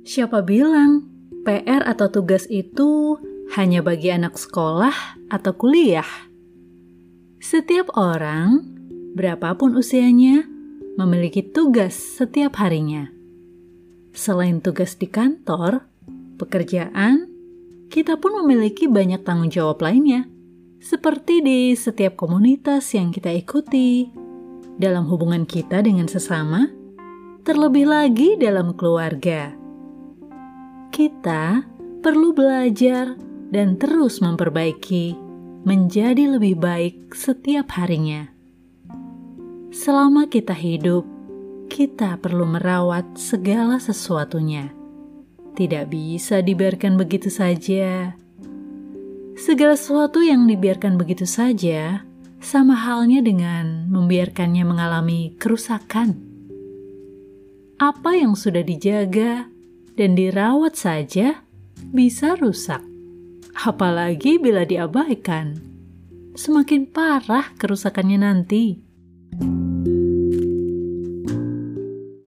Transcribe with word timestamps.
Siapa 0.00 0.40
bilang 0.40 1.04
PR 1.44 1.84
atau 1.84 2.08
tugas 2.08 2.48
itu 2.48 3.20
hanya 3.52 3.84
bagi 3.84 4.08
anak 4.08 4.40
sekolah 4.40 5.20
atau 5.28 5.52
kuliah? 5.52 6.08
Setiap 7.36 7.92
orang, 8.00 8.64
berapapun 9.12 9.76
usianya, 9.76 10.48
memiliki 10.96 11.44
tugas 11.44 11.92
setiap 11.92 12.56
harinya. 12.64 13.12
Selain 14.16 14.64
tugas 14.64 14.96
di 14.96 15.04
kantor, 15.04 15.84
pekerjaan, 16.40 17.28
kita 17.92 18.16
pun 18.16 18.40
memiliki 18.40 18.88
banyak 18.88 19.20
tanggung 19.20 19.52
jawab 19.52 19.84
lainnya, 19.84 20.24
seperti 20.80 21.44
di 21.44 21.76
setiap 21.76 22.16
komunitas 22.16 22.88
yang 22.96 23.12
kita 23.12 23.28
ikuti, 23.36 24.08
dalam 24.80 25.04
hubungan 25.12 25.44
kita 25.44 25.84
dengan 25.84 26.08
sesama, 26.08 26.72
terlebih 27.44 27.84
lagi 27.84 28.40
dalam 28.40 28.72
keluarga 28.72 29.59
kita 31.00 31.64
perlu 32.04 32.36
belajar 32.36 33.16
dan 33.48 33.80
terus 33.80 34.20
memperbaiki 34.20 35.16
menjadi 35.64 36.36
lebih 36.36 36.60
baik 36.60 37.16
setiap 37.16 37.72
harinya. 37.80 38.28
Selama 39.72 40.28
kita 40.28 40.52
hidup, 40.52 41.08
kita 41.72 42.20
perlu 42.20 42.44
merawat 42.44 43.16
segala 43.16 43.80
sesuatunya. 43.80 44.76
Tidak 45.56 45.88
bisa 45.88 46.44
dibiarkan 46.44 47.00
begitu 47.00 47.32
saja. 47.32 48.12
Segala 49.40 49.80
sesuatu 49.80 50.20
yang 50.20 50.44
dibiarkan 50.44 51.00
begitu 51.00 51.24
saja 51.24 52.04
sama 52.44 52.76
halnya 52.76 53.24
dengan 53.24 53.88
membiarkannya 53.88 54.68
mengalami 54.68 55.32
kerusakan. 55.40 56.12
Apa 57.80 58.20
yang 58.20 58.36
sudah 58.36 58.60
dijaga 58.60 59.48
dan 60.00 60.16
dirawat 60.16 60.80
saja 60.80 61.44
bisa 61.92 62.32
rusak. 62.40 62.80
Apalagi 63.52 64.40
bila 64.40 64.64
diabaikan, 64.64 65.60
semakin 66.32 66.88
parah 66.88 67.52
kerusakannya 67.60 68.18
nanti. 68.24 68.80